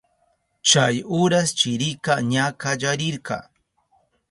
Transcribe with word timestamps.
Chay 0.69 0.95
uras 1.21 1.49
chirika 1.59 2.13
ña 2.31 2.45
kallarirka. 2.61 3.37